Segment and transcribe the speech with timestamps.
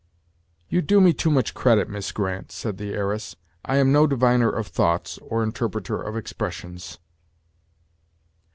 [0.67, 4.49] "You do me too much credit, Miss Grant," said the heiress; "I am no diviner
[4.49, 6.97] of thoughts, or interpreter of expressions."